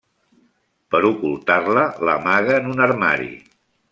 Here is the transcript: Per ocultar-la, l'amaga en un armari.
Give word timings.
Per 0.93 1.01
ocultar-la, 1.09 1.85
l'amaga 2.09 2.57
en 2.63 2.73
un 2.73 2.85
armari. 2.89 3.31